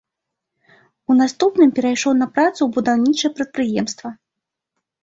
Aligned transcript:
У 1.09 1.17
наступным 1.19 1.69
перайшоў 1.81 2.17
на 2.23 2.27
працу 2.35 2.57
ў 2.63 2.69
будаўнічае 2.79 3.31
прадпрыемства. 3.43 4.09